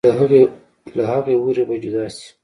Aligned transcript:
لۀ 0.95 1.03
هغې 1.09 1.35
حورې 1.39 1.63
به 1.67 1.75
جدا 1.83 2.05
شي 2.15 2.27